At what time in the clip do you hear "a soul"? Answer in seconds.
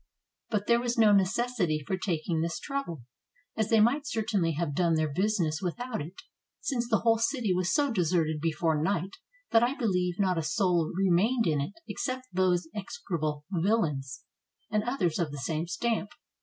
10.39-10.91